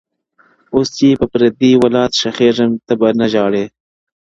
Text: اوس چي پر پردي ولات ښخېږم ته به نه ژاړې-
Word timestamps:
اوس 0.75 0.87
چي 0.97 1.07
پر 1.19 1.27
پردي 1.31 1.71
ولات 1.81 2.11
ښخېږم 2.21 2.71
ته 2.85 2.93
به 2.99 3.09
نه 3.19 3.25
ژاړې- 3.33 3.65